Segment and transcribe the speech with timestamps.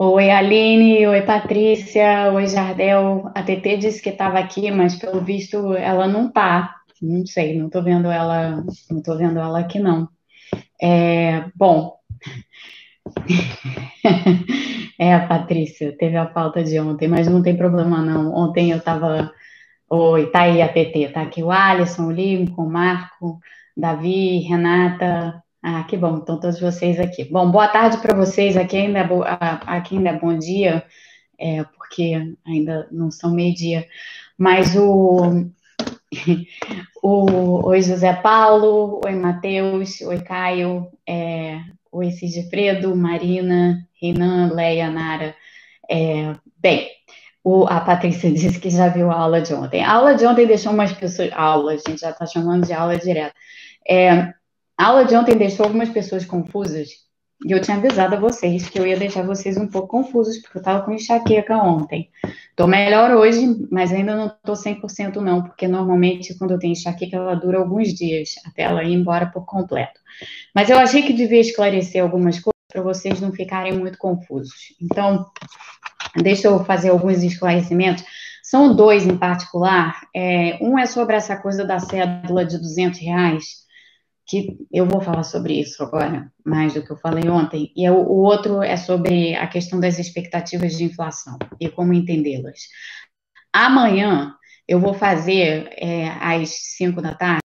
[0.00, 1.06] Oi, Aline.
[1.08, 2.30] Oi, Patrícia.
[2.32, 3.30] Oi, Jardel.
[3.34, 6.76] A TT disse que estava aqui, mas pelo visto ela não tá.
[7.02, 10.08] Não sei, não estou vendo ela, não tô vendo ela aqui não.
[10.80, 11.96] É, bom,
[14.98, 18.32] é, Patrícia, teve a falta de ontem, mas não tem problema não.
[18.34, 19.32] Ontem eu estava.
[19.90, 23.40] Oi, tá aí a TT, tá aqui o Alisson, o Lincoln, o Marco,
[23.76, 25.42] Davi, Renata.
[25.62, 27.24] Ah, que bom, estão todos vocês aqui.
[27.24, 29.22] Bom, boa tarde para vocês, aqui ainda, é bo...
[29.24, 30.84] aqui ainda é bom dia,
[31.38, 33.86] é, porque ainda não são meio-dia.
[34.36, 35.50] Mas o,
[37.02, 37.66] o.
[37.68, 45.34] Oi, José Paulo, oi, Matheus, oi, Caio, é, oi, Sigifredo, Marina, Renan, Leia, Nara.
[45.90, 46.88] É, bem,
[47.42, 49.82] o, a Patrícia disse que já viu a aula de ontem.
[49.82, 51.30] A aula de ontem deixou umas pessoas.
[51.32, 53.34] Aula, a gente já está chamando de aula direto.
[53.88, 54.32] É,
[54.78, 56.88] a aula de ontem deixou algumas pessoas confusas.
[57.44, 60.58] E eu tinha avisado a vocês que eu ia deixar vocês um pouco confusos, porque
[60.58, 62.10] eu estava com enxaqueca ontem.
[62.50, 67.16] Estou melhor hoje, mas ainda não estou 100% não, porque normalmente quando eu tenho enxaqueca
[67.16, 70.00] ela dura alguns dias, até ela ir embora por completo.
[70.54, 74.74] Mas eu achei que devia esclarecer algumas coisas para vocês não ficarem muito confusos.
[74.80, 75.26] Então,
[76.16, 78.04] deixa eu fazer alguns esclarecimentos.
[78.42, 80.00] São dois em particular.
[80.14, 83.67] É, um é sobre essa coisa da cédula de 200 reais,
[84.28, 87.72] que eu vou falar sobre isso agora, mais do que eu falei ontem.
[87.74, 92.60] E o, o outro é sobre a questão das expectativas de inflação e como entendê-las.
[93.50, 94.34] Amanhã
[94.68, 97.40] eu vou fazer, é, às 5 da tarde,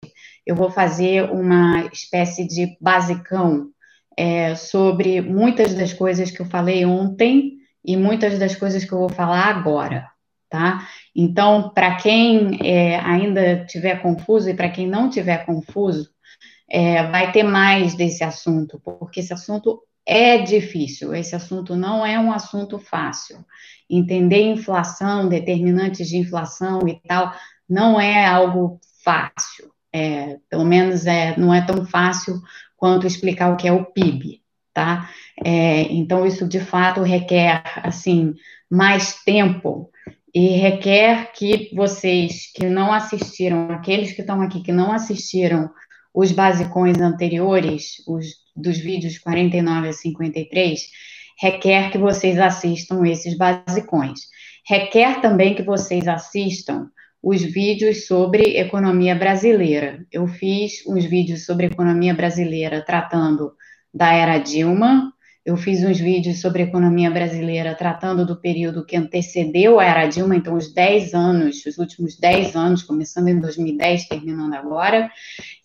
[0.47, 3.69] eu vou fazer uma espécie de basicão
[4.17, 8.99] é, sobre muitas das coisas que eu falei ontem e muitas das coisas que eu
[8.99, 10.08] vou falar agora,
[10.49, 10.88] tá?
[11.14, 16.09] Então, para quem é, ainda tiver confuso e para quem não tiver confuso,
[16.70, 22.20] é, vai ter mais desse assunto, porque esse assunto é difícil, esse assunto não é
[22.20, 23.45] um assunto fácil.
[23.89, 27.34] Entender inflação, determinantes de inflação e tal,
[27.67, 29.71] não é algo fácil.
[29.92, 32.39] É, pelo menos é, não é tão fácil
[32.77, 34.42] quanto explicar o que é o PIB,
[34.73, 35.10] tá?
[35.43, 38.33] É, então, isso de fato requer, assim,
[38.70, 39.89] mais tempo
[40.33, 45.70] e requer que vocês que não assistiram, aqueles que estão aqui que não assistiram
[46.14, 48.25] os basicões anteriores, os
[48.55, 50.81] dos vídeos 49 a 53,
[51.39, 54.21] requer que vocês assistam esses basicões.
[54.67, 56.89] Requer também que vocês assistam
[57.21, 60.05] os vídeos sobre economia brasileira.
[60.11, 63.53] Eu fiz uns vídeos sobre economia brasileira tratando
[63.93, 65.14] da era Dilma,
[65.49, 70.36] eu fiz uns vídeos sobre economia brasileira tratando do período que antecedeu a era Dilma,
[70.36, 75.10] então os 10 anos, os últimos 10 anos, começando em 2010, terminando agora,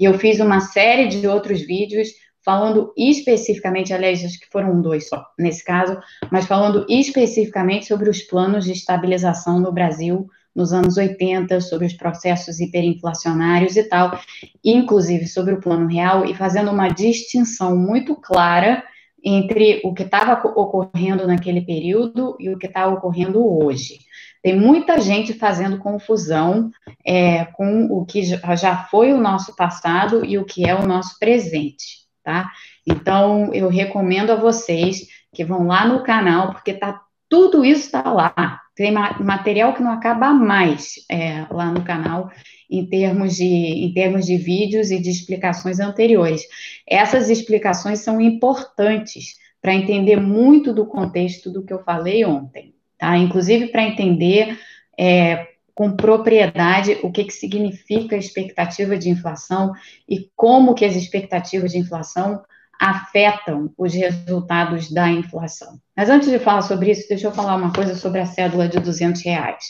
[0.01, 2.09] e eu fiz uma série de outros vídeos
[2.43, 5.99] falando especificamente, aliás, acho que foram dois só nesse caso,
[6.31, 11.93] mas falando especificamente sobre os planos de estabilização no Brasil nos anos 80, sobre os
[11.93, 14.19] processos hiperinflacionários e tal,
[14.65, 18.83] inclusive sobre o plano real, e fazendo uma distinção muito clara
[19.25, 23.99] entre o que estava ocorrendo naquele período e o que está ocorrendo hoje.
[24.43, 26.71] Tem muita gente fazendo confusão
[27.05, 31.19] é, com o que já foi o nosso passado e o que é o nosso
[31.19, 32.51] presente, tá?
[32.87, 38.03] Então, eu recomendo a vocês que vão lá no canal, porque tá, tudo isso está
[38.13, 42.31] lá, tem material que não acaba mais é, lá no canal
[42.79, 46.43] em termos, de, em termos de vídeos e de explicações anteriores.
[46.87, 53.17] Essas explicações são importantes para entender muito do contexto do que eu falei ontem, tá?
[53.17, 54.59] Inclusive para entender
[54.99, 59.73] é, com propriedade o que, que significa expectativa de inflação
[60.09, 62.43] e como que as expectativas de inflação
[62.85, 65.81] afetam os resultados da inflação.
[65.97, 68.79] Mas antes de falar sobre isso, deixa eu falar uma coisa sobre a cédula de
[68.79, 69.65] 200 reais.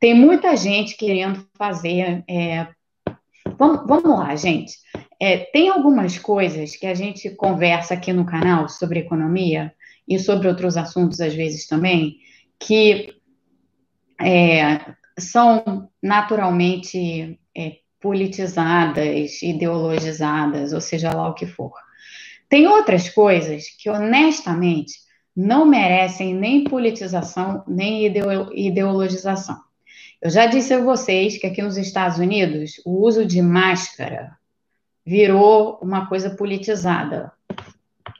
[0.00, 2.24] Tem muita gente querendo fazer.
[2.28, 2.66] É,
[3.56, 4.72] vamos, vamos lá, gente.
[5.20, 9.72] É, tem algumas coisas que a gente conversa aqui no canal sobre economia
[10.08, 12.16] e sobre outros assuntos, às vezes também,
[12.58, 13.14] que
[14.20, 14.80] é,
[15.16, 21.72] são naturalmente é, politizadas, ideologizadas, ou seja lá o que for.
[22.52, 24.92] Tem outras coisas que, honestamente,
[25.34, 28.04] não merecem nem politização, nem
[28.54, 29.58] ideologização.
[30.20, 34.36] Eu já disse a vocês que aqui nos Estados Unidos o uso de máscara
[35.02, 37.32] virou uma coisa politizada.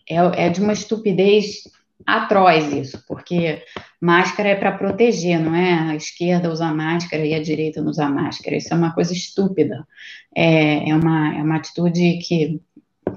[0.08, 1.64] É, é de uma estupidez
[2.06, 3.62] atroz isso, porque
[4.00, 5.90] máscara é para proteger, não é?
[5.90, 8.56] A esquerda usa máscara e a direita não usa máscara.
[8.56, 9.86] Isso é uma coisa estúpida.
[10.34, 12.62] É, é, uma, é uma atitude que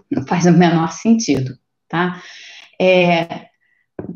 [0.09, 1.57] não faz o menor sentido,
[1.87, 2.21] tá?
[2.79, 3.45] É,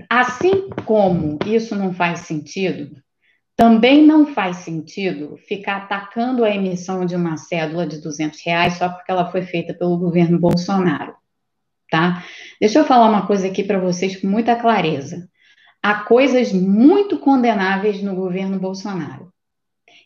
[0.10, 2.96] Assim como isso não faz sentido,
[3.56, 8.90] também não faz sentido ficar atacando a emissão de uma cédula de 200 reais só
[8.90, 11.16] porque ela foi feita pelo governo Bolsonaro,
[11.90, 12.24] tá?
[12.60, 15.30] Deixa eu falar uma coisa aqui para vocês com muita clareza.
[15.82, 19.32] Há coisas muito condenáveis no governo Bolsonaro.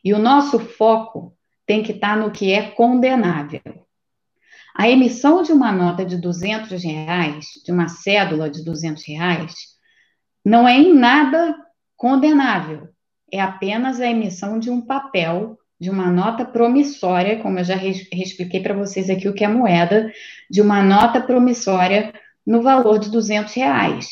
[0.03, 1.35] E o nosso foco
[1.65, 3.61] tem que estar tá no que é condenável.
[4.75, 9.53] A emissão de uma nota de 200 reais, de uma cédula de 200 reais,
[10.43, 11.55] não é em nada
[11.95, 12.93] condenável
[13.33, 18.61] é apenas a emissão de um papel, de uma nota promissória, como eu já expliquei
[18.61, 20.13] para vocês aqui o que é moeda,
[20.47, 22.13] de uma nota promissória
[22.45, 24.07] no valor de 200 reais.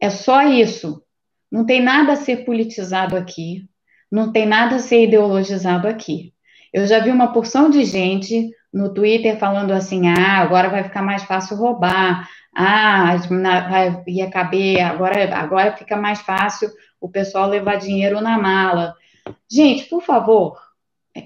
[0.00, 1.00] É só isso.
[1.48, 3.68] Não tem nada a ser politizado aqui,
[4.10, 6.34] não tem nada a ser ideologizado aqui.
[6.72, 11.02] Eu já vi uma porção de gente no Twitter falando assim: ah, agora vai ficar
[11.02, 13.16] mais fácil roubar, ah,
[13.70, 16.70] vai, ia caber, agora, agora fica mais fácil
[17.00, 18.94] o pessoal levar dinheiro na mala.
[19.50, 20.58] Gente, por favor,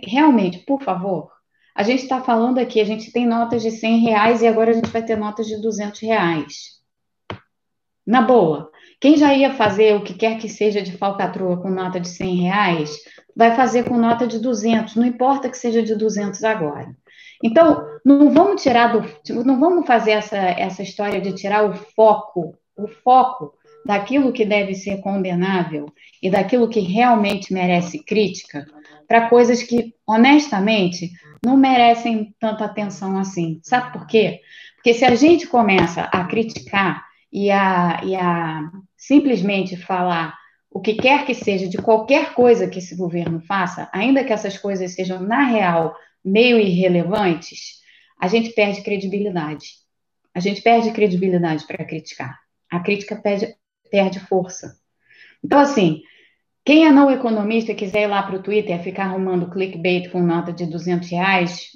[0.05, 1.31] realmente, por favor,
[1.75, 4.75] a gente está falando aqui, a gente tem notas de 100 reais e agora a
[4.75, 6.83] gente vai ter notas de 200 reais.
[8.07, 11.99] Na boa, quem já ia fazer o que quer que seja de falcatrua com nota
[11.99, 12.99] de 100 reais,
[13.35, 16.95] vai fazer com nota de 200, não importa que seja de 200 agora.
[17.43, 22.55] Então, não vamos tirar do, não vamos fazer essa, essa história de tirar o foco,
[22.77, 23.55] o foco
[23.85, 25.87] daquilo que deve ser condenável
[26.23, 28.65] e daquilo que realmente merece crítica
[29.09, 31.11] para coisas que, honestamente,
[31.45, 33.61] não merecem tanta atenção assim.
[33.63, 34.41] Sabe por quê?
[34.77, 40.35] Porque se a gente começa a criticar e a, e a simplesmente falar
[40.71, 44.57] o que quer que seja de qualquer coisa que esse governo faça, ainda que essas
[44.57, 47.81] coisas sejam, na real, meio irrelevantes,
[48.21, 49.83] a gente perde credibilidade.
[50.35, 52.39] A gente perde credibilidade para criticar.
[52.71, 53.55] A crítica perde,
[53.91, 54.77] perde força.
[55.45, 56.03] Então, assim,
[56.65, 60.23] quem é não economista e quiser ir lá para o Twitter ficar arrumando clickbait com
[60.23, 61.71] nota de 200 reais,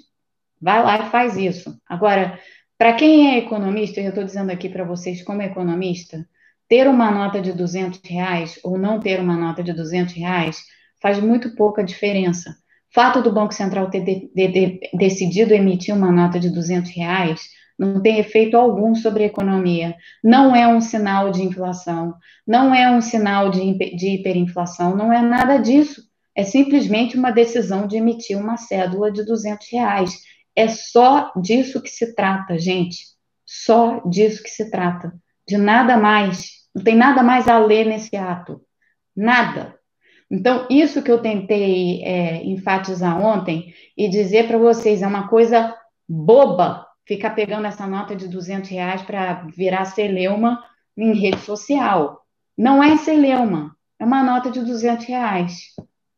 [0.60, 1.76] vai lá e faz isso.
[1.88, 2.38] Agora,
[2.78, 6.26] para quem é economista, eu estou dizendo aqui para vocês como economista,
[6.68, 10.62] ter uma nota de 200 reais ou não ter uma nota de 200 reais
[11.00, 12.56] faz muito pouca diferença.
[12.96, 17.42] Fato do Banco Central ter de, de, de, decidido emitir uma nota de 200 reais
[17.78, 19.94] não tem efeito algum sobre a economia,
[20.24, 22.14] não é um sinal de inflação,
[22.46, 26.04] não é um sinal de, de hiperinflação, não é nada disso.
[26.34, 30.18] É simplesmente uma decisão de emitir uma cédula de 200 reais.
[30.56, 32.96] É só disso que se trata, gente.
[33.44, 35.12] Só disso que se trata.
[35.46, 36.48] De nada mais.
[36.74, 38.62] Não tem nada mais a ler nesse ato.
[39.14, 39.75] Nada.
[40.30, 45.74] Então, isso que eu tentei é, enfatizar ontem e dizer para vocês é uma coisa
[46.08, 50.62] boba ficar pegando essa nota de 200 reais para virar celeuma
[50.96, 52.22] em rede social.
[52.58, 55.60] Não é celeuma, é uma nota de 200 reais.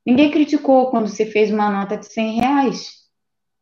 [0.06, 2.92] Ninguém criticou quando se fez uma nota de 100 reais.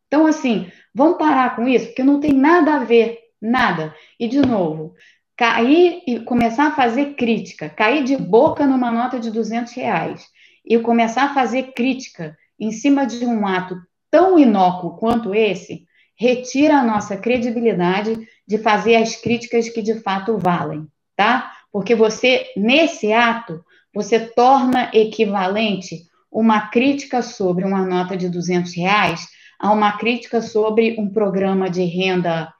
[0.07, 3.93] Então, assim, vamos parar com isso, porque não tem nada a ver, nada.
[4.17, 4.95] E, de novo,
[5.35, 10.25] cair e começar a fazer crítica, cair de boca numa nota de 200 reais
[10.67, 13.77] e começar a fazer crítica em cima de um ato
[14.11, 15.85] tão inócuo quanto esse,
[16.15, 18.17] retira a nossa credibilidade
[18.47, 21.53] de fazer as críticas que de fato valem, tá?
[21.71, 29.27] Porque você, nesse ato, você torna equivalente uma crítica sobre uma nota de 200 reais
[29.59, 32.51] a uma crítica sobre um programa de renda,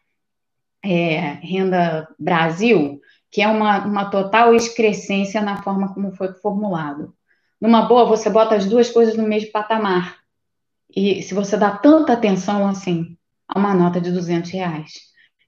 [0.83, 2.99] é, renda Brasil,
[3.31, 7.13] que é uma, uma total excrescência na forma como foi formulado.
[7.59, 10.17] Numa boa, você bota as duas coisas no mesmo patamar.
[10.95, 14.93] E se você dá tanta atenção assim a uma nota de 200 reais.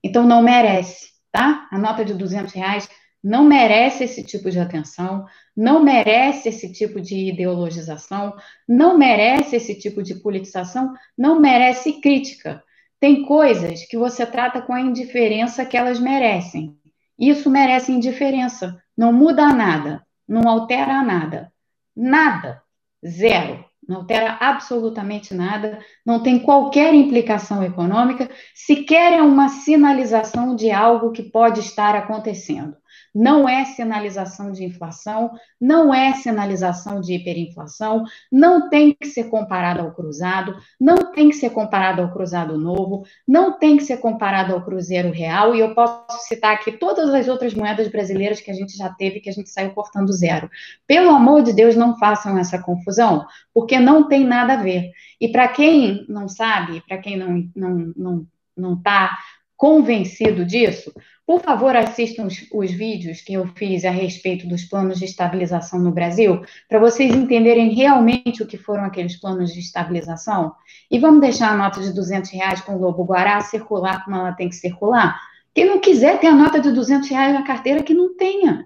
[0.03, 1.67] Então, não merece, tá?
[1.71, 2.89] A nota de 200 reais
[3.23, 5.25] não merece esse tipo de atenção,
[5.55, 8.33] não merece esse tipo de ideologização,
[8.67, 12.63] não merece esse tipo de politização, não merece crítica.
[12.99, 16.77] Tem coisas que você trata com a indiferença que elas merecem.
[17.17, 18.81] Isso merece indiferença.
[18.97, 21.51] Não muda nada, não altera nada.
[21.99, 22.63] Nada.
[23.05, 23.65] Zero.
[23.87, 31.11] Não altera absolutamente nada, não tem qualquer implicação econômica, sequer é uma sinalização de algo
[31.11, 32.77] que pode estar acontecendo
[33.13, 39.81] não é sinalização de inflação, não é sinalização de hiperinflação, não tem que ser comparado
[39.81, 44.53] ao cruzado, não tem que ser comparado ao cruzado novo, não tem que ser comparado
[44.53, 48.53] ao cruzeiro real, e eu posso citar aqui todas as outras moedas brasileiras que a
[48.53, 50.49] gente já teve, que a gente saiu cortando zero.
[50.85, 54.91] Pelo amor de Deus, não façam essa confusão, porque não tem nada a ver.
[55.19, 59.17] E para quem não sabe, para quem não não não não está
[59.55, 60.93] convencido disso,
[61.29, 65.79] Por favor, assistam os, os, vídeos que eu fiz a respeito dos planos de estabilização
[65.79, 70.55] no Brasil, para vocês entenderem realmente o que foram aqueles planos de estabilização.
[70.89, 74.31] E vamos deixar a nota de 200 reais com o Lobo Guará circular como ela
[74.31, 75.21] tem que circular.
[75.53, 78.65] Quem não quiser ter a nota de 200 reais na carteira, que não tenha.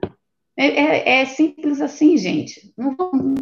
[0.56, 2.72] É, é, é, simples assim, gente.
[2.78, 3.42] Não vamos,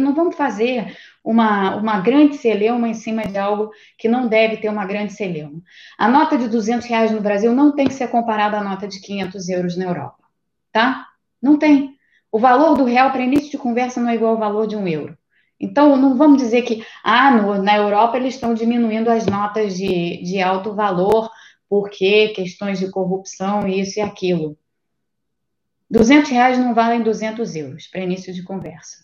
[0.00, 4.70] não vamos, fazer uma, uma grande celeuma em cima de algo que não deve ter
[4.70, 5.62] uma grande celeuma.
[5.98, 9.00] A nota de 200 reais no Brasil não tem que ser comparada à nota de
[9.00, 10.24] 500 euros na Europa,
[10.72, 11.06] tá?
[11.40, 11.94] Não tem.
[12.32, 14.88] O valor do real para início de conversa não é igual ao valor de um
[14.88, 15.16] euro.
[15.60, 20.22] Então, não vamos dizer que, ah, no, na Europa eles estão diminuindo as notas de,
[20.22, 21.30] de alto valor
[21.68, 24.56] porque questões de corrupção, isso e aquilo.
[25.90, 28.98] 200 reais não valem 200 euros para início de conversa.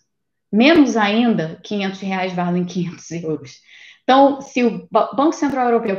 [0.53, 3.61] Menos ainda, 500 reais valem 500 euros.
[4.03, 5.97] Então, se o Banco Central Europeu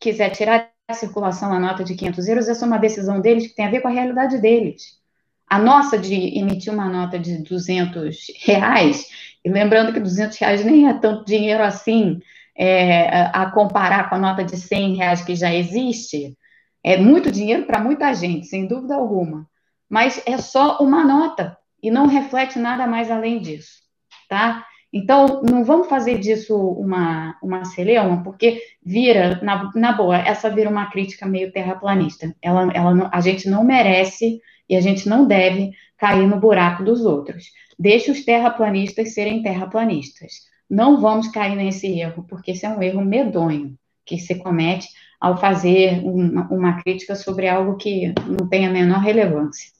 [0.00, 3.54] quiser, tirar da circulação a nota de 500 euros, essa é uma decisão deles que
[3.54, 5.00] tem a ver com a realidade deles.
[5.46, 9.06] A nossa de emitir uma nota de 200 reais,
[9.44, 12.20] e lembrando que 200 reais nem é tanto dinheiro assim,
[12.56, 16.38] é, a comparar com a nota de 100 reais que já existe,
[16.82, 19.46] é muito dinheiro para muita gente, sem dúvida alguma
[19.92, 23.82] mas é só uma nota e não reflete nada mais além disso,
[24.26, 24.64] tá?
[24.90, 30.70] Então, não vamos fazer disso uma, uma celeuma, porque vira, na, na boa, essa vira
[30.70, 32.34] uma crítica meio terraplanista.
[32.40, 37.04] Ela, ela a gente não merece e a gente não deve cair no buraco dos
[37.04, 37.44] outros.
[37.78, 40.32] Deixe os terraplanistas serem terraplanistas.
[40.70, 44.88] Não vamos cair nesse erro, porque esse é um erro medonho que se comete
[45.20, 49.70] ao fazer uma, uma crítica sobre algo que não tem a menor relevância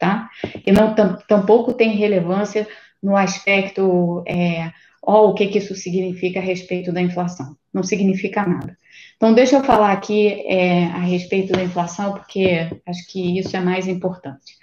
[0.00, 0.30] tá?
[0.66, 0.94] E não
[1.28, 2.66] tampouco tem relevância
[3.00, 7.54] no aspecto, é, ó, o que, que isso significa a respeito da inflação.
[7.72, 8.76] Não significa nada.
[9.16, 13.60] Então, deixa eu falar aqui é, a respeito da inflação, porque acho que isso é
[13.60, 14.58] mais importante.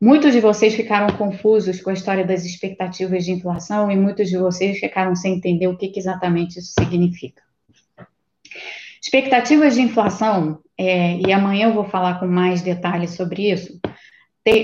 [0.00, 4.38] Muitos de vocês ficaram confusos com a história das expectativas de inflação e muitos de
[4.38, 7.42] vocês ficaram sem entender o que, que exatamente isso significa.
[9.02, 13.80] Expectativas de inflação, é, e amanhã eu vou falar com mais detalhes sobre isso,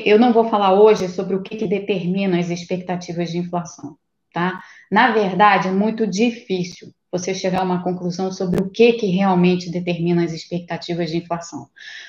[0.05, 3.97] eu não vou falar hoje sobre o que, que determina as expectativas de inflação,
[4.33, 4.63] tá?
[4.91, 9.71] Na verdade, é muito difícil você chegar a uma conclusão sobre o que, que realmente
[9.71, 11.69] determina as expectativas de inflação.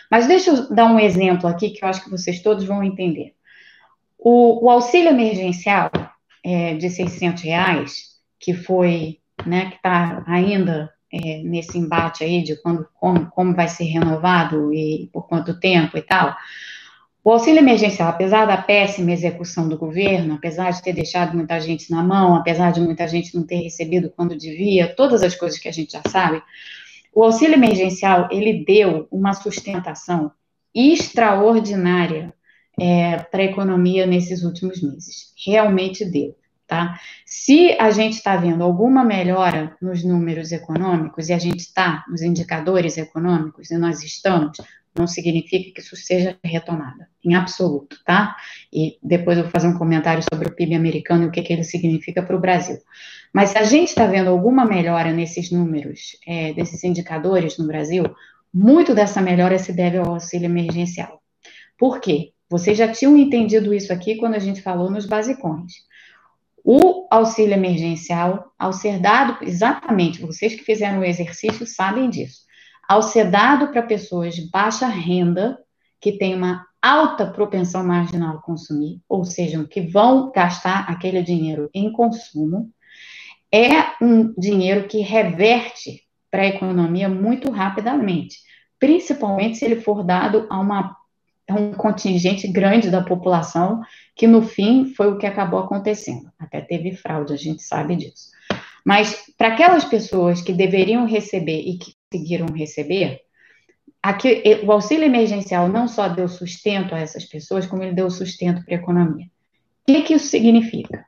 [0.09, 3.35] Mas deixa eu dar um exemplo aqui que eu acho que vocês todos vão entender.
[4.17, 5.91] O, o auxílio emergencial
[6.43, 12.55] é, de 600 reais, que foi, né, que está ainda é, nesse embate aí de
[12.61, 16.35] quando, como, como vai ser renovado e por quanto tempo e tal,
[17.25, 21.89] o auxílio emergencial, apesar da péssima execução do governo, apesar de ter deixado muita gente
[21.89, 25.67] na mão, apesar de muita gente não ter recebido quando devia, todas as coisas que
[25.67, 26.39] a gente já sabe,
[27.11, 30.31] o auxílio emergencial ele deu uma sustentação
[30.71, 32.31] extraordinária
[32.79, 35.33] é, para a economia nesses últimos meses.
[35.47, 36.99] Realmente deu, tá?
[37.25, 42.21] Se a gente está vendo alguma melhora nos números econômicos e a gente está nos
[42.21, 44.59] indicadores econômicos e nós estamos,
[44.97, 48.35] não significa que isso seja retomada, em absoluto, tá?
[48.71, 51.51] E depois eu vou fazer um comentário sobre o PIB americano e o que, que
[51.51, 52.77] ele significa para o Brasil.
[53.33, 58.05] Mas se a gente está vendo alguma melhora nesses números, é, desses indicadores no Brasil,
[58.53, 61.21] muito dessa melhora se deve ao auxílio emergencial.
[61.77, 62.31] Por quê?
[62.49, 65.73] Vocês já tinham entendido isso aqui quando a gente falou nos basicões.
[66.63, 72.44] O auxílio emergencial, ao ser dado, exatamente, vocês que fizeram o exercício sabem disso
[72.87, 75.57] ao ser dado para pessoas de baixa renda,
[75.99, 81.69] que têm uma alta propensão marginal a consumir, ou seja, que vão gastar aquele dinheiro
[81.73, 82.71] em consumo,
[83.51, 88.37] é um dinheiro que reverte para a economia muito rapidamente,
[88.77, 90.95] principalmente se ele for dado a, uma,
[91.49, 93.81] a um contingente grande da população,
[94.15, 96.29] que no fim foi o que acabou acontecendo.
[96.37, 98.29] Até teve fraude, a gente sabe disso.
[98.85, 103.21] Mas para aquelas pessoas que deveriam receber e que conseguiram receber,
[104.01, 108.63] aqui, o auxílio emergencial não só deu sustento a essas pessoas, como ele deu sustento
[108.63, 109.25] para a economia.
[109.25, 111.03] O que, que isso significa?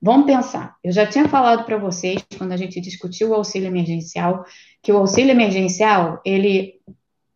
[0.00, 0.76] Vamos pensar.
[0.84, 4.44] Eu já tinha falado para vocês, quando a gente discutiu o auxílio emergencial,
[4.82, 6.80] que o auxílio emergencial, ele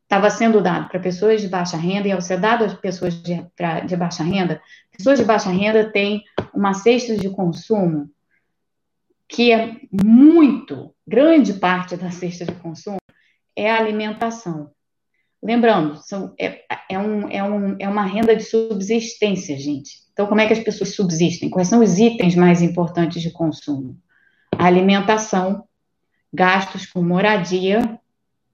[0.03, 3.45] estava sendo dado para pessoas de baixa renda, e ao ser dado às pessoas de,
[3.57, 4.61] pra, de baixa renda,
[4.95, 6.23] pessoas de baixa renda têm
[6.53, 8.11] uma cesta de consumo
[9.29, 12.99] que é muito, grande parte da cesta de consumo,
[13.55, 14.71] é a alimentação.
[15.43, 20.07] Lembrando, são, é, é, um, é, um, é uma renda de subsistência, gente.
[20.13, 21.51] Então, como é que as pessoas subsistem?
[21.51, 23.99] Quais são os itens mais importantes de consumo?
[24.57, 25.65] A alimentação,
[26.33, 27.99] gastos com moradia,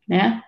[0.09, 0.43] né?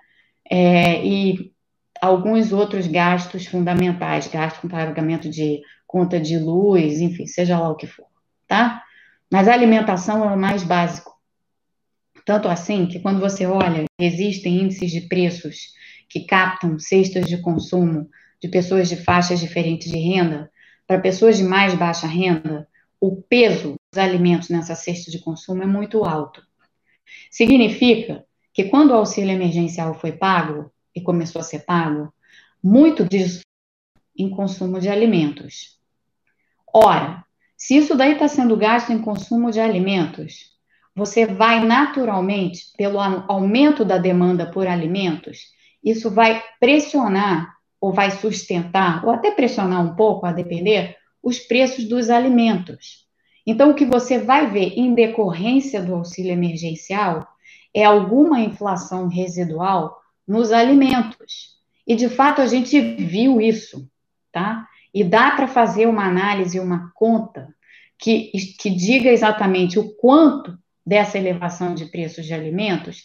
[0.51, 1.53] É, e
[2.01, 7.77] alguns outros gastos fundamentais, gasto com pagamento de conta de luz, enfim, seja lá o
[7.77, 8.07] que for,
[8.47, 8.84] tá?
[9.31, 11.13] Mas a alimentação é o mais básico.
[12.25, 15.75] Tanto assim que quando você olha, existem índices de preços
[16.09, 18.09] que captam cestas de consumo
[18.41, 20.51] de pessoas de faixas diferentes de renda,
[20.87, 22.69] para pessoas de mais baixa renda,
[23.01, 26.43] o peso dos alimentos nessa cesta de consumo é muito alto.
[27.31, 32.13] Significa que quando o auxílio emergencial foi pago e começou a ser pago,
[32.63, 33.41] muito disso
[34.17, 35.79] em consumo de alimentos.
[36.73, 37.25] Ora,
[37.57, 40.53] se isso daí está sendo gasto em consumo de alimentos,
[40.95, 45.39] você vai naturalmente, pelo aumento da demanda por alimentos,
[45.83, 51.85] isso vai pressionar ou vai sustentar, ou até pressionar um pouco, a depender, os preços
[51.85, 53.05] dos alimentos.
[53.47, 57.29] Então, o que você vai ver em decorrência do auxílio emergencial
[57.75, 61.59] é alguma inflação residual nos alimentos.
[61.87, 63.87] E, de fato, a gente viu isso,
[64.33, 64.67] tá?
[64.95, 67.53] E dá para fazer uma análise, uma conta
[67.99, 73.03] que, que diga exatamente o quanto dessa elevação de preços de alimentos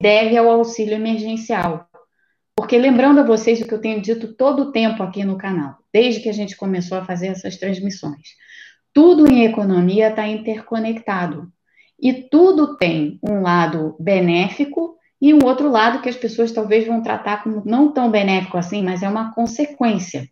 [0.00, 1.86] deve ao auxílio emergencial.
[2.56, 5.76] Porque lembrando a vocês o que eu tenho dito todo o tempo aqui no canal,
[5.92, 8.34] desde que a gente começou a fazer essas transmissões.
[8.92, 11.52] Tudo em economia está interconectado.
[12.00, 17.02] E tudo tem um lado benéfico e um outro lado que as pessoas talvez vão
[17.02, 20.28] tratar como não tão benéfico assim, mas é uma consequência.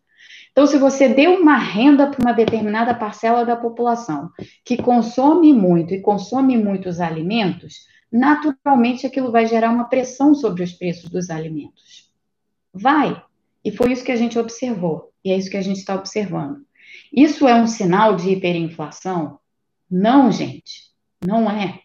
[0.57, 4.31] Então, se você deu uma renda para uma determinada parcela da população
[4.65, 10.73] que consome muito e consome muitos alimentos, naturalmente aquilo vai gerar uma pressão sobre os
[10.73, 12.11] preços dos alimentos.
[12.73, 13.23] Vai.
[13.63, 15.13] E foi isso que a gente observou.
[15.23, 16.65] E é isso que a gente está observando.
[17.13, 19.39] Isso é um sinal de hiperinflação?
[19.91, 20.85] Não, gente.
[21.23, 21.81] Não é.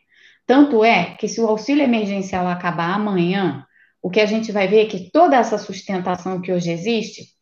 [0.47, 3.65] Tanto é que se o auxílio emergencial acabar amanhã,
[4.01, 7.35] o que a gente vai ver é que toda essa sustentação que hoje existe,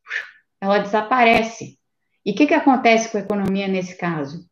[0.62, 1.78] ela desaparece.
[2.26, 4.46] E o que, que acontece com a economia nesse caso?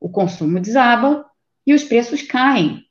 [0.00, 1.24] O consumo desaba
[1.66, 2.82] e os preços caem.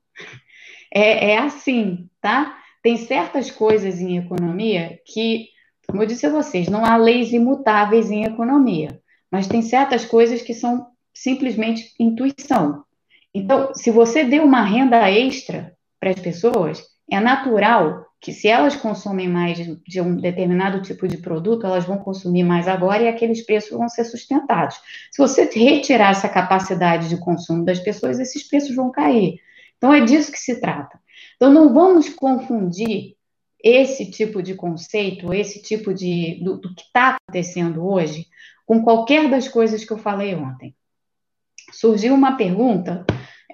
[0.94, 2.58] É, é assim, tá?
[2.82, 5.48] Tem certas coisas em economia que,
[5.88, 10.42] como eu disse a vocês, não há leis imutáveis em economia, mas tem certas coisas
[10.42, 12.84] que são simplesmente intuição.
[13.34, 18.76] Então, se você deu uma renda extra para as pessoas, é natural que se elas
[18.76, 23.46] consomem mais de um determinado tipo de produto, elas vão consumir mais agora e aqueles
[23.46, 24.80] preços vão ser sustentados.
[25.10, 29.40] Se você retirar essa capacidade de consumo das pessoas, esses preços vão cair.
[29.78, 31.00] Então, é disso que se trata.
[31.38, 33.16] Então, não vamos confundir
[33.64, 36.44] esse tipo de conceito, esse tipo de.
[36.44, 38.28] do, do que está acontecendo hoje,
[38.66, 40.76] com qualquer das coisas que eu falei ontem.
[41.72, 43.06] Surgiu uma pergunta,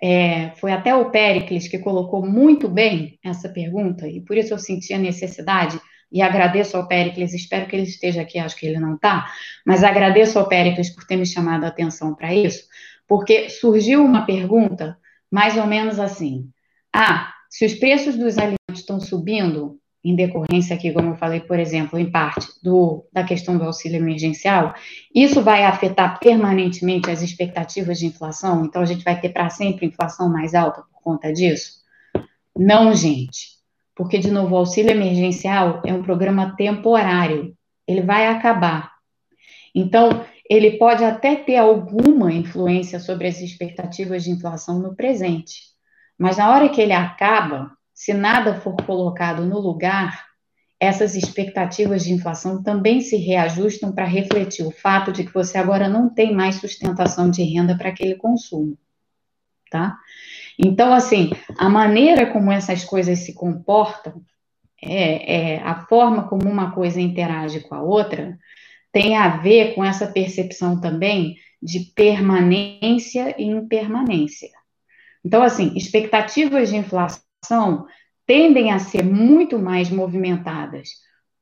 [0.01, 4.59] é, foi até o Pericles que colocou muito bem essa pergunta, e por isso eu
[4.59, 5.79] senti a necessidade,
[6.11, 9.25] e agradeço ao Pericles, espero que ele esteja aqui, acho que ele não está,
[9.65, 12.65] mas agradeço ao Pericles por ter me chamado a atenção para isso,
[13.07, 14.97] porque surgiu uma pergunta
[15.31, 16.49] mais ou menos assim:
[16.93, 21.59] ah, se os preços dos alimentos estão subindo, em decorrência aqui, como eu falei, por
[21.59, 24.73] exemplo, em parte do, da questão do auxílio emergencial,
[25.13, 28.65] isso vai afetar permanentemente as expectativas de inflação?
[28.65, 31.81] Então, a gente vai ter para sempre inflação mais alta por conta disso?
[32.55, 33.55] Não, gente.
[33.95, 37.55] Porque, de novo, o auxílio emergencial é um programa temporário.
[37.87, 38.91] Ele vai acabar.
[39.73, 45.75] Então, ele pode até ter alguma influência sobre as expectativas de inflação no presente
[46.17, 50.25] mas na hora que ele acaba, se nada for colocado no lugar,
[50.77, 55.87] essas expectativas de inflação também se reajustam para refletir o fato de que você agora
[55.87, 58.77] não tem mais sustentação de renda para aquele consumo,
[59.71, 59.97] tá?
[60.59, 64.21] Então, assim, a maneira como essas coisas se comportam,
[64.83, 68.37] é, é, a forma como uma coisa interage com a outra,
[68.91, 74.49] tem a ver com essa percepção também de permanência e impermanência.
[75.23, 77.24] Então, assim, expectativas de inflação
[78.25, 80.89] tendem a ser muito mais movimentadas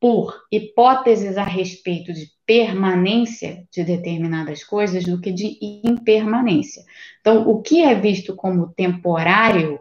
[0.03, 6.83] por hipóteses a respeito de permanência de determinadas coisas do que de impermanência.
[7.21, 9.79] Então, o que é visto como temporário,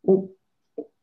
[0.00, 0.30] o,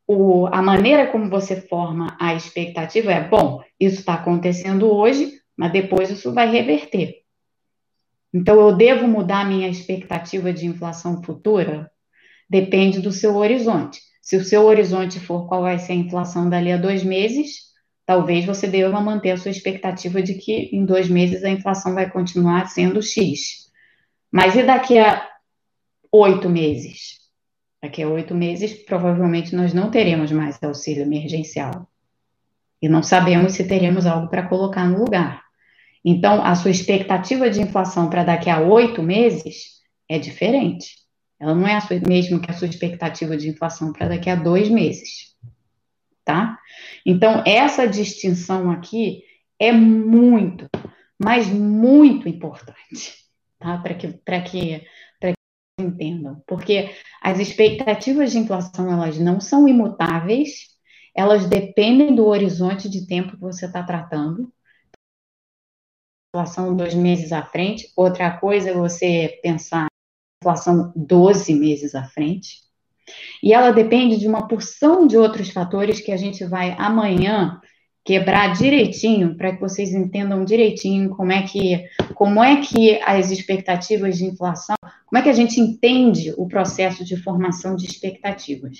[0.08, 5.74] o, a maneira como você forma a expectativa é: bom, isso está acontecendo hoje, mas
[5.74, 7.24] depois isso vai reverter.
[8.34, 11.91] Então, eu devo mudar minha expectativa de inflação futura?
[12.50, 14.00] Depende do seu horizonte.
[14.21, 17.71] Se o seu horizonte for qual vai ser a inflação dali a dois meses,
[18.05, 22.10] talvez você deva manter a sua expectativa de que em dois meses a inflação vai
[22.10, 23.69] continuar sendo X.
[24.31, 25.27] Mas e daqui a
[26.12, 27.19] oito meses?
[27.81, 31.88] Daqui a oito meses, provavelmente nós não teremos mais auxílio emergencial.
[32.81, 35.43] e não sabemos se teremos algo para colocar no lugar.
[36.03, 40.95] Então, a sua expectativa de inflação para daqui a oito meses é diferente.
[41.41, 44.36] Ela não é a sua, mesmo que a sua expectativa de inflação para daqui a
[44.36, 45.36] dois meses.
[46.23, 46.60] Tá?
[47.04, 49.23] Então, essa distinção aqui
[49.60, 50.69] é muito,
[51.17, 53.25] mas muito importante,
[53.58, 53.80] tá?
[53.80, 54.82] Para que, para que,
[55.19, 55.34] que
[55.80, 56.43] entendam.
[56.45, 60.67] Porque as expectativas de inflação, elas não são imutáveis,
[61.15, 64.54] elas dependem do horizonte de tempo que você está tratando.
[66.36, 67.91] Inflação dois meses à frente.
[67.97, 69.90] Outra coisa é você pensar
[70.41, 72.58] inflação 12 meses à frente.
[73.43, 77.60] E ela depende de uma porção de outros fatores que a gente vai amanhã
[78.04, 84.17] quebrar direitinho para que vocês entendam direitinho como é que como é que as expectativas
[84.17, 84.75] de inflação,
[85.06, 88.80] como é que a gente entende o processo de formação de expectativas.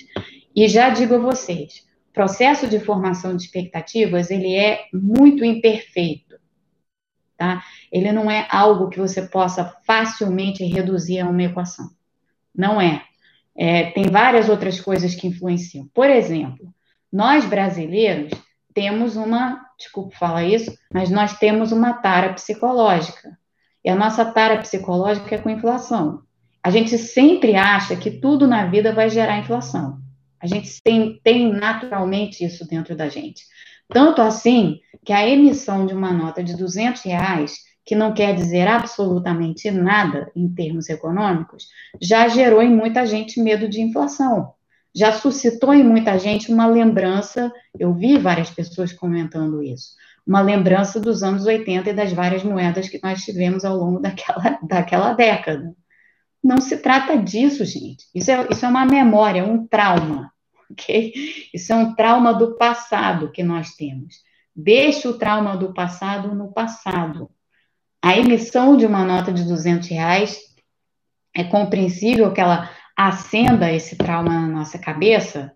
[0.54, 6.31] E já digo a vocês, processo de formação de expectativas, ele é muito imperfeito,
[7.42, 7.64] tá?
[7.90, 11.90] Ele não é algo que você possa facilmente reduzir a uma equação.
[12.56, 13.02] Não é.
[13.56, 15.88] é tem várias outras coisas que influenciam.
[15.92, 16.72] Por exemplo,
[17.12, 18.32] nós brasileiros
[18.72, 23.36] temos uma, desculpa falar isso, mas nós temos uma tara psicológica.
[23.84, 26.22] E a nossa tara psicológica é com inflação.
[26.62, 29.98] A gente sempre acha que tudo na vida vai gerar inflação.
[30.40, 33.42] A gente tem, tem naturalmente isso dentro da gente.
[33.92, 38.68] Tanto assim que a emissão de uma nota de 200 reais, que não quer dizer
[38.68, 41.66] absolutamente nada em termos econômicos,
[42.00, 44.54] já gerou em muita gente medo de inflação
[44.94, 49.94] já suscitou em muita gente uma lembrança, eu vi várias pessoas comentando isso,
[50.26, 54.58] uma lembrança dos anos 80 e das várias moedas que nós tivemos ao longo daquela,
[54.62, 55.74] daquela década.
[56.44, 58.04] Não se trata disso, gente.
[58.14, 60.30] Isso é, isso é uma memória, um trauma,
[60.72, 61.12] ok?
[61.52, 64.16] Isso é um trauma do passado que nós temos.
[64.54, 67.30] Deixe o trauma do passado no passado.
[68.02, 70.40] A emissão de uma nota de 200 reais
[71.34, 75.52] é compreensível que ela acenda esse trauma na nossa cabeça,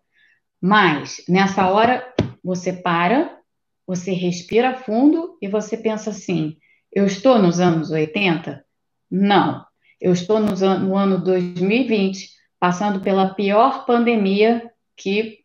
[0.61, 2.07] mas nessa hora
[2.43, 3.39] você para,
[3.87, 6.57] você respira fundo e você pensa assim:
[6.93, 8.65] eu estou nos anos 80?
[9.11, 9.65] Não.
[10.01, 15.45] Eu estou no, no ano 2020, passando pela pior pandemia que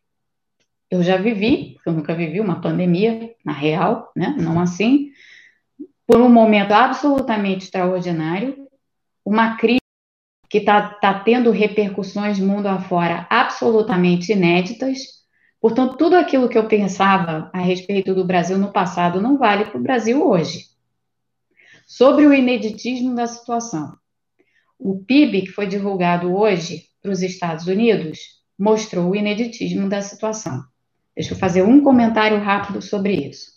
[0.89, 4.35] eu já vivi, porque eu nunca vivi uma pandemia, na real, né?
[4.37, 5.11] Não assim.
[6.05, 8.67] Por um momento absolutamente extraordinário,
[9.25, 9.79] uma crise
[10.49, 15.21] que está tá tendo repercussões mundo afora absolutamente inéditas.
[15.61, 19.79] Portanto, tudo aquilo que eu pensava a respeito do Brasil no passado não vale para
[19.79, 20.65] o Brasil hoje.
[21.87, 23.95] Sobre o ineditismo da situação.
[24.77, 30.63] O PIB que foi divulgado hoje para os Estados Unidos mostrou o ineditismo da situação.
[31.15, 33.49] Deixa eu fazer um comentário rápido sobre isso.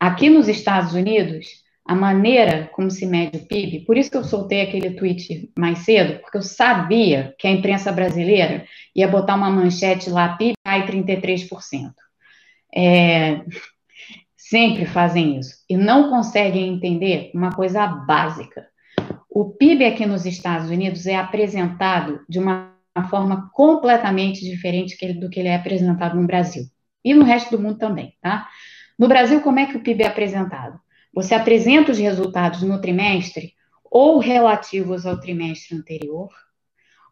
[0.00, 1.46] Aqui nos Estados Unidos,
[1.84, 5.80] a maneira como se mede o PIB, por isso que eu soltei aquele tweet mais
[5.80, 8.64] cedo, porque eu sabia que a imprensa brasileira
[8.96, 11.92] ia botar uma manchete lá, PIB cai 33%.
[12.74, 13.42] É,
[14.36, 18.66] sempre fazem isso e não conseguem entender uma coisa básica.
[19.28, 25.38] O PIB aqui nos Estados Unidos é apresentado de uma forma completamente diferente do que
[25.38, 26.64] ele é apresentado no Brasil
[27.04, 28.48] e no resto do mundo também, tá?
[28.98, 30.80] No Brasil, como é que o PIB é apresentado?
[31.14, 33.54] Você apresenta os resultados no trimestre
[33.90, 36.28] ou relativos ao trimestre anterior,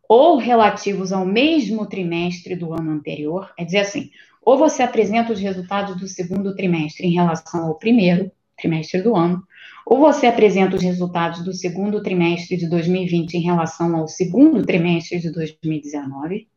[0.08, 3.52] ou relativos ao mesmo trimestre do ano anterior.
[3.58, 4.10] É dizer assim,
[4.42, 9.42] ou você apresenta os resultados do segundo trimestre em relação ao primeiro trimestre do ano,
[9.86, 15.20] ou você apresenta os resultados do segundo trimestre de 2020 em relação ao segundo trimestre
[15.20, 16.48] de 2019,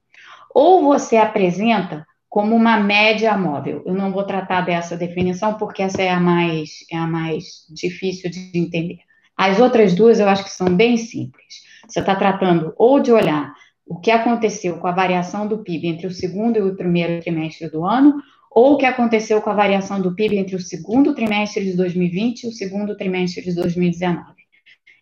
[0.54, 3.84] ou você apresenta como uma média móvel.
[3.86, 8.32] Eu não vou tratar dessa definição porque essa é a mais é a mais difícil
[8.32, 8.98] de entender.
[9.38, 11.62] As outras duas eu acho que são bem simples.
[11.88, 13.54] Você está tratando ou de olhar
[13.86, 17.70] o que aconteceu com a variação do PIB entre o segundo e o primeiro trimestre
[17.70, 21.64] do ano, ou o que aconteceu com a variação do PIB entre o segundo trimestre
[21.64, 24.24] de 2020 e o segundo trimestre de 2019.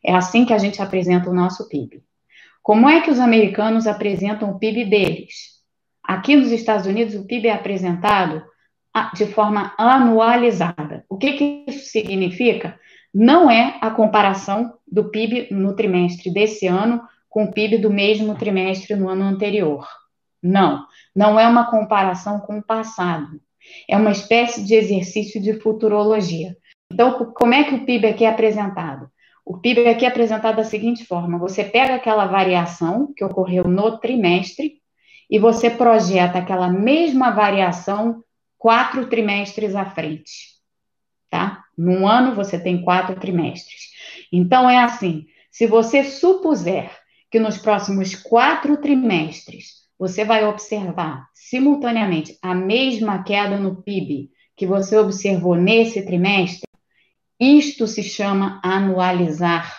[0.03, 2.03] É assim que a gente apresenta o nosso PIB.
[2.61, 5.57] Como é que os americanos apresentam o PIB deles?
[6.03, 8.43] Aqui nos Estados Unidos, o PIB é apresentado
[8.93, 11.05] ah, de forma anualizada.
[11.09, 12.77] O que, que isso significa?
[13.13, 18.35] Não é a comparação do PIB no trimestre desse ano com o PIB do mesmo
[18.35, 19.87] trimestre no ano anterior.
[20.41, 23.39] Não, não é uma comparação com o passado.
[23.89, 26.55] É uma espécie de exercício de futurologia.
[26.91, 29.09] Então, como é que o PIB aqui é apresentado?
[29.45, 33.97] O PIB aqui é apresentado da seguinte forma: você pega aquela variação que ocorreu no
[33.97, 34.81] trimestre
[35.29, 38.23] e você projeta aquela mesma variação
[38.57, 40.57] quatro trimestres à frente,
[41.29, 41.63] tá?
[41.77, 43.91] Num ano você tem quatro trimestres.
[44.31, 46.91] Então é assim: se você supuser
[47.29, 54.65] que nos próximos quatro trimestres você vai observar simultaneamente a mesma queda no PIB que
[54.65, 56.67] você observou nesse trimestre,
[57.39, 59.71] isto se chama anualizar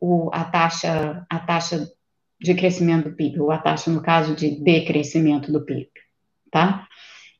[0.00, 1.86] o, a, taxa, a taxa
[2.40, 5.90] de crescimento do PIB, ou a taxa, no caso, de decrescimento do PIB,
[6.50, 6.86] tá?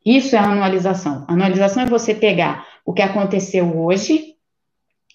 [0.05, 1.24] Isso é anualização.
[1.29, 4.35] Anualização é você pegar o que aconteceu hoje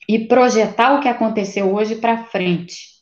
[0.09, 3.01] e projetar o que aconteceu hoje para frente.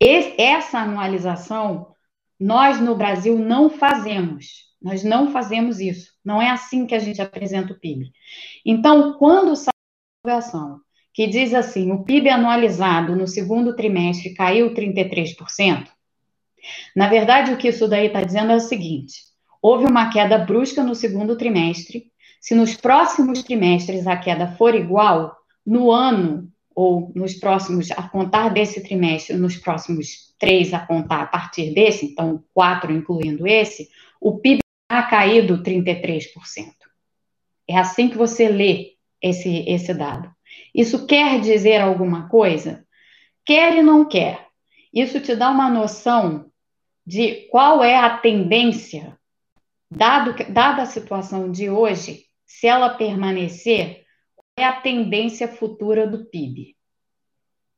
[0.00, 1.94] Essa anualização
[2.38, 4.66] nós no Brasil não fazemos.
[4.80, 6.12] Nós não fazemos isso.
[6.24, 8.12] Não é assim que a gente apresenta o PIB.
[8.64, 10.80] Então, quando sai a divulgação
[11.12, 15.88] que diz assim: o PIB anualizado no segundo trimestre caiu 33%,
[16.94, 19.14] na verdade, o que isso daí está dizendo é o seguinte:
[19.62, 22.10] houve uma queda brusca no segundo trimestre.
[22.40, 28.50] Se nos próximos trimestres a queda for igual, no ano ou nos próximos, a contar
[28.50, 33.88] desse trimestre, nos próximos três a contar a partir desse, então quatro incluindo esse,
[34.20, 36.26] o PIB ha caído 33%.
[37.66, 40.30] É assim que você lê esse, esse dado.
[40.74, 42.86] Isso quer dizer alguma coisa?
[43.42, 44.46] Quer e não quer.
[44.92, 46.50] Isso te dá uma noção
[47.06, 49.16] de qual é a tendência,
[49.90, 54.04] dado, dada a situação de hoje, se ela permanecer,
[54.56, 56.74] é a tendência futura do PIB.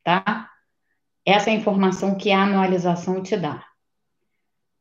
[0.04, 0.48] Tá?
[1.26, 3.64] Essa é a informação que a anualização te dá.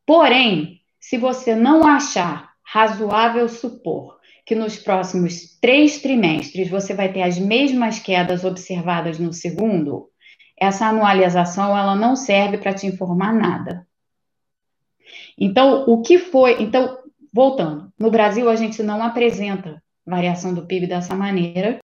[0.06, 7.24] Porém, se você não achar razoável supor que nos próximos três trimestres você vai ter
[7.24, 10.10] as mesmas quedas observadas no segundo,
[10.58, 13.86] essa anualização ela não serve para te informar nada.
[15.38, 16.62] Então, o que foi.
[16.62, 16.98] Então,
[17.34, 21.80] voltando, no Brasil a gente não apresenta variação do PIB dessa maneira,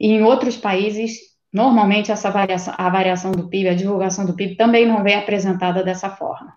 [0.00, 1.18] e em outros países,
[1.52, 5.84] normalmente essa variação, a variação do PIB, a divulgação do PIB também não vem apresentada
[5.84, 6.56] dessa forma,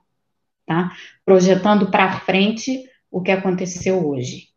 [0.66, 0.92] tá?
[1.26, 4.48] Projetando para frente o que aconteceu hoje.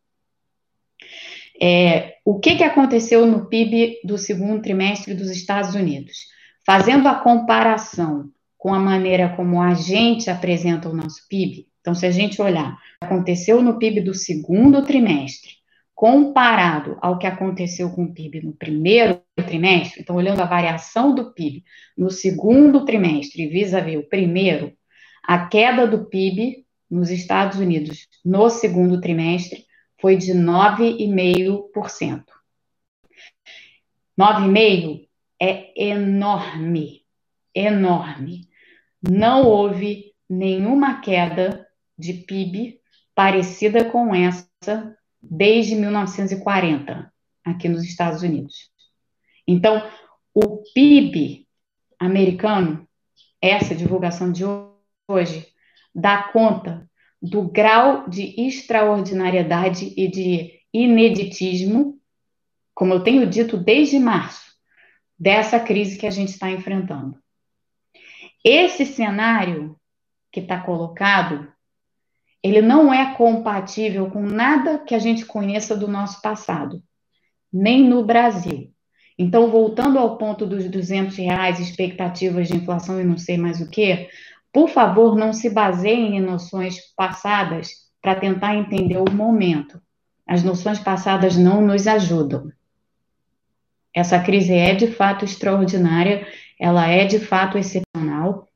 [1.61, 6.27] É, o que, que aconteceu no PIB do segundo trimestre dos Estados Unidos?
[6.65, 12.05] Fazendo a comparação com a maneira como a gente apresenta o nosso PIB, então, se
[12.05, 15.53] a gente olhar, aconteceu no PIB do segundo trimestre,
[15.97, 21.33] comparado ao que aconteceu com o PIB no primeiro trimestre, então, olhando a variação do
[21.33, 21.65] PIB
[21.97, 24.77] no segundo trimestre vis-à-vis o primeiro,
[25.25, 29.65] a queda do PIB nos Estados Unidos no segundo trimestre
[29.99, 32.25] foi de 9,5%.
[34.21, 35.09] 9,5%
[35.41, 37.07] é enorme,
[37.55, 38.43] enorme.
[39.03, 41.67] Não houve nenhuma queda
[41.99, 42.79] de PIB
[43.15, 47.13] parecida com essa desde 1940,
[47.45, 48.71] aqui nos Estados Unidos.
[49.47, 49.89] Então,
[50.35, 51.47] o PIB
[51.99, 52.87] americano,
[53.41, 54.45] essa divulgação de
[55.09, 55.47] hoje,
[55.95, 56.89] dá conta
[57.21, 61.99] do grau de extraordinariedade e de ineditismo,
[62.75, 64.45] como eu tenho dito desde março,
[65.19, 67.19] dessa crise que a gente está enfrentando.
[68.45, 69.81] Esse cenário
[70.31, 71.51] que está colocado,
[72.43, 76.83] ele não é compatível com nada que a gente conheça do nosso passado,
[77.53, 78.71] nem no Brasil.
[79.19, 83.71] Então, voltando ao ponto dos 200 reais, expectativas de inflação e não sei mais o
[83.71, 84.09] que,
[84.53, 87.71] por favor, não se baseiem em noções passadas
[88.01, 89.81] para tentar entender o momento.
[90.27, 92.51] As noções passadas não nos ajudam.
[93.95, 96.27] Essa crise é de fato extraordinária,
[96.61, 98.47] ela é de fato excepcional,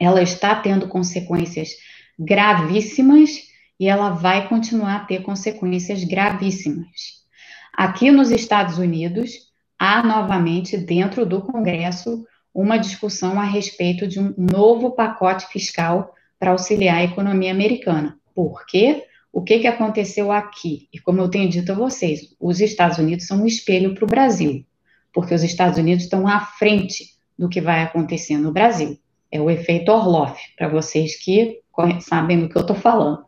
[0.00, 1.70] ela está tendo consequências
[2.18, 3.42] gravíssimas
[3.78, 7.24] e ela vai continuar a ter consequências gravíssimas.
[7.72, 12.24] Aqui nos Estados Unidos, há novamente dentro do Congresso
[12.54, 18.16] uma discussão a respeito de um novo pacote fiscal para auxiliar a economia americana.
[18.34, 19.04] Por quê?
[19.32, 20.88] O que, que aconteceu aqui?
[20.92, 24.08] E como eu tenho dito a vocês, os Estados Unidos são um espelho para o
[24.08, 24.64] Brasil,
[25.12, 28.96] porque os Estados Unidos estão à frente do que vai acontecer no Brasil.
[29.34, 31.60] É o efeito Orloff, para vocês que
[32.00, 33.24] sabem do que eu estou falando.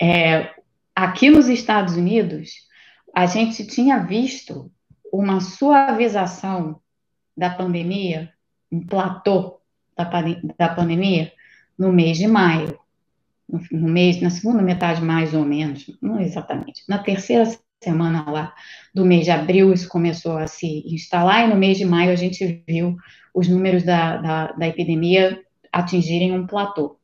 [0.00, 0.50] É,
[0.94, 2.50] aqui nos Estados Unidos,
[3.14, 4.68] a gente tinha visto
[5.12, 6.80] uma suavização
[7.36, 8.32] da pandemia,
[8.70, 9.60] um platô
[9.96, 10.10] da,
[10.58, 11.32] da pandemia,
[11.78, 12.76] no mês de maio
[13.48, 17.44] no mês, na segunda metade mais ou menos, não exatamente, na terceira
[17.82, 18.54] semana lá
[18.94, 22.16] do mês de abril isso começou a se instalar e no mês de maio a
[22.16, 22.96] gente viu
[23.32, 25.40] os números da, da, da epidemia
[25.72, 26.98] atingirem um platô.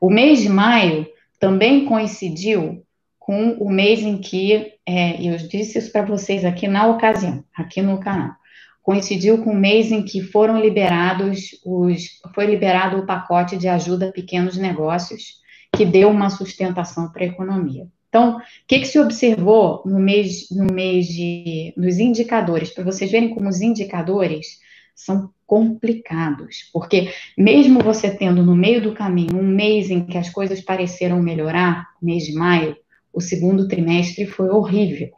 [0.00, 1.06] O mês de maio
[1.38, 2.82] também coincidiu
[3.18, 7.82] com o mês em que, é, eu disse isso para vocês aqui na ocasião, aqui
[7.82, 8.34] no canal,
[8.82, 14.08] coincidiu com o mês em que foram liberados os, foi liberado o pacote de ajuda
[14.08, 15.40] a pequenos negócios,
[15.74, 17.88] que deu uma sustentação para a economia.
[18.16, 23.10] Então, o que, que se observou no mês, no mês de, nos indicadores, para vocês
[23.10, 24.58] verem como os indicadores
[24.94, 30.30] são complicados, porque mesmo você tendo no meio do caminho um mês em que as
[30.30, 32.74] coisas pareceram melhorar, mês de maio,
[33.12, 35.10] o segundo trimestre foi horrível,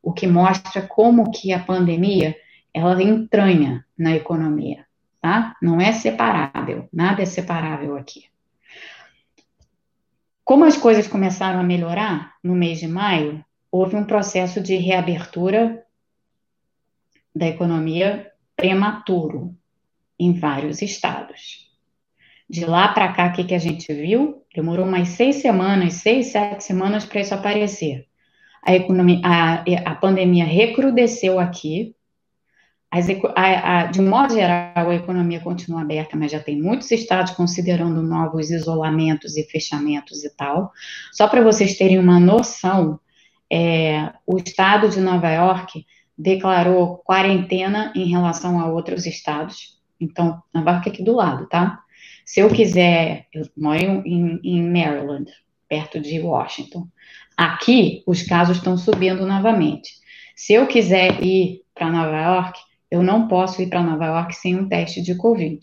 [0.00, 2.36] o que mostra como que a pandemia
[2.72, 4.86] ela entranha na economia,
[5.20, 5.56] tá?
[5.60, 8.26] Não é separável, nada é separável aqui.
[10.46, 15.84] Como as coisas começaram a melhorar no mês de maio, houve um processo de reabertura
[17.34, 19.56] da economia prematuro
[20.16, 21.68] em vários estados.
[22.48, 24.40] De lá para cá, o que, que a gente viu?
[24.54, 28.06] Demorou mais seis semanas, seis, sete semanas para isso aparecer.
[28.62, 31.96] A, economia, a, a pandemia recrudesceu aqui.
[33.34, 38.02] A, a, de modo geral, a economia continua aberta, mas já tem muitos estados considerando
[38.02, 40.72] novos isolamentos e fechamentos e tal.
[41.12, 43.00] Só para vocês terem uma noção,
[43.50, 45.84] é, o estado de Nova York
[46.16, 49.78] declarou quarentena em relação a outros estados.
[50.00, 51.80] Então, Nova York é aqui do lado, tá?
[52.24, 55.30] Se eu quiser, eu moro em, em Maryland,
[55.68, 56.88] perto de Washington.
[57.36, 59.90] Aqui, os casos estão subindo novamente.
[60.34, 62.58] Se eu quiser ir para Nova York,
[62.90, 65.60] eu não posso ir para Nova York sem um teste de Covid.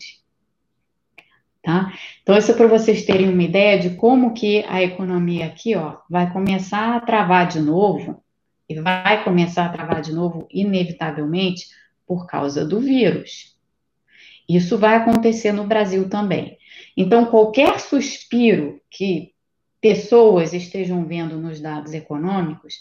[1.62, 1.92] Tá?
[2.22, 5.96] Então, isso é para vocês terem uma ideia de como que a economia aqui, ó,
[6.10, 8.22] vai começar a travar de novo
[8.68, 11.66] e vai começar a travar de novo, inevitavelmente,
[12.06, 13.56] por causa do vírus.
[14.46, 16.58] Isso vai acontecer no Brasil também.
[16.94, 19.32] Então, qualquer suspiro que
[19.80, 22.74] pessoas estejam vendo nos dados econômicos,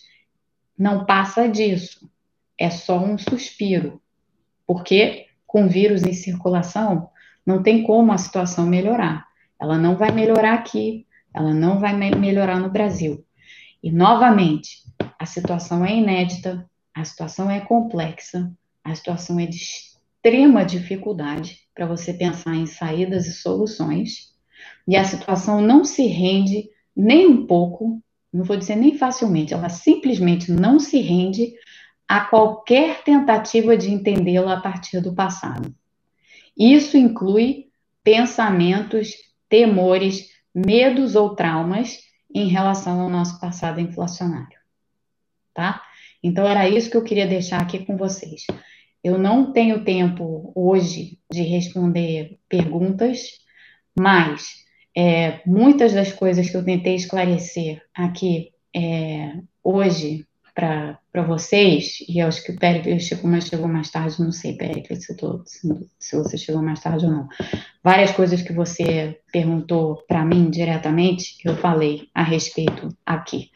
[0.77, 2.10] não passa disso.
[2.58, 4.01] É só um suspiro.
[4.65, 7.12] Porque com vírus em circulação,
[7.45, 9.28] não tem como a situação melhorar.
[9.62, 13.23] Ela não vai melhorar aqui, ela não vai melhorar no Brasil.
[13.84, 14.80] E, novamente,
[15.19, 18.52] a situação é inédita, a situação é complexa,
[18.84, 24.34] a situação é de extrema dificuldade para você pensar em saídas e soluções,
[24.88, 28.02] e a situação não se rende nem um pouco,
[28.34, 31.54] não vou dizer nem facilmente, ela simplesmente não se rende
[32.07, 35.73] a qualquer tentativa de entendê-la a partir do passado.
[36.57, 37.67] Isso inclui
[38.03, 39.13] pensamentos,
[39.49, 41.99] temores, medos ou traumas
[42.33, 44.63] em relação ao nosso passado inflacionário
[45.53, 45.81] tá?
[46.21, 48.45] Então, era isso que eu queria deixar aqui com vocês.
[49.03, 53.27] Eu não tenho tempo hoje de responder perguntas,
[53.97, 54.47] mas
[54.95, 62.43] é, muitas das coisas que eu tentei esclarecer aqui é, hoje para vocês, e acho
[62.43, 66.37] que o Péricles chegou, mas chegou mais tarde, não sei, Péricles, se, se, se você
[66.37, 67.27] chegou mais tarde ou não.
[67.83, 73.49] Várias coisas que você perguntou para mim diretamente, eu falei a respeito aqui.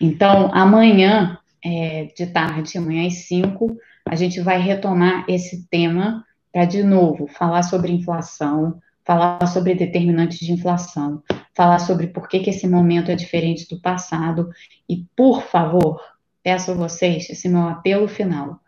[0.00, 3.76] Então, amanhã, é, de tarde, amanhã às 5,
[4.08, 10.38] a gente vai retomar esse tema para, de novo, falar sobre inflação, falar sobre determinantes
[10.38, 11.22] de inflação,
[11.54, 14.50] falar sobre por que, que esse momento é diferente do passado.
[14.88, 16.00] E, por favor,
[16.42, 18.60] peço a vocês esse meu apelo final.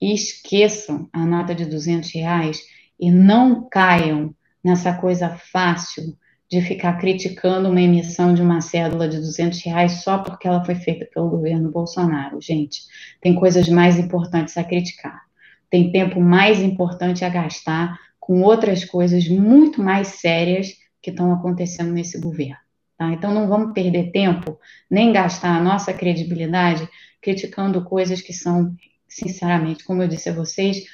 [0.00, 2.60] Esqueçam a nota de 200 reais
[2.98, 6.16] e não caiam nessa coisa fácil
[6.48, 10.76] de ficar criticando uma emissão de uma cédula de 200 reais só porque ela foi
[10.76, 12.40] feita pelo governo Bolsonaro.
[12.40, 12.82] Gente,
[13.20, 15.22] tem coisas mais importantes a criticar.
[15.68, 21.92] Tem tempo mais importante a gastar com outras coisas muito mais sérias que estão acontecendo
[21.92, 22.56] nesse governo.
[22.96, 23.12] Tá?
[23.12, 24.58] Então, não vamos perder tempo,
[24.90, 26.88] nem gastar a nossa credibilidade
[27.26, 28.76] criticando coisas que são,
[29.08, 30.84] sinceramente, como eu disse a vocês,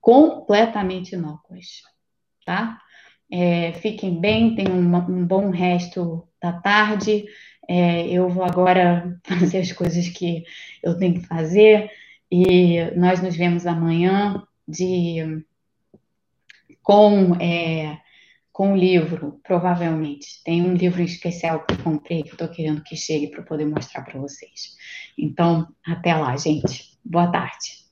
[0.00, 1.82] completamente inócuas.
[2.44, 2.76] Tá?
[3.30, 7.24] É, fiquem bem, tenham um, um bom resto da tarde.
[7.68, 10.42] É, eu vou agora fazer as coisas que
[10.82, 11.88] eu tenho que fazer
[12.28, 15.44] e nós nos vemos amanhã de
[16.82, 17.96] com é,
[18.56, 20.42] com o livro, provavelmente.
[20.42, 24.00] Tem um livro especial que eu comprei que estou querendo que chegue para poder mostrar
[24.00, 24.74] para vocês.
[25.18, 26.98] Então, até lá, gente.
[27.04, 27.85] Boa tarde.